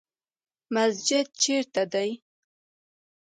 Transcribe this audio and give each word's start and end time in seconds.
مسجد 0.75 1.25
چیرته 1.41 1.83
دی؟ 1.91 2.11